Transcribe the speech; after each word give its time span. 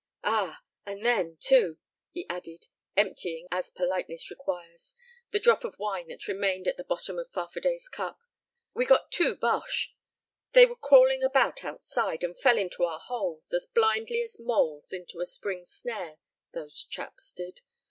"Ah! 0.23 0.63
And 0.83 1.05
then, 1.05 1.37
too," 1.39 1.77
he 2.11 2.25
added, 2.27 2.65
emptying 2.97 3.47
as 3.51 3.69
politeness 3.69 4.31
requires 4.31 4.95
the 5.29 5.37
drop 5.39 5.63
of 5.63 5.77
wine 5.77 6.07
that 6.07 6.27
remained 6.27 6.67
at 6.67 6.75
the 6.75 6.83
bottom 6.83 7.19
of 7.19 7.31
Farfadet's 7.31 7.87
cup, 7.87 8.17
"we 8.73 8.83
got 8.83 9.11
two 9.11 9.35
Boches. 9.35 9.93
They 10.53 10.65
were 10.65 10.75
crawling 10.75 11.21
about 11.21 11.63
outside, 11.63 12.23
and 12.23 12.35
fell 12.35 12.57
into 12.57 12.83
our 12.83 12.99
holes, 12.99 13.53
as 13.53 13.67
blindly 13.67 14.23
as 14.23 14.39
moles 14.39 14.91
into 14.91 15.19
a 15.19 15.27
spring 15.27 15.67
snare, 15.67 16.17
those 16.51 16.83
chaps 16.83 17.31
did. 17.31 17.61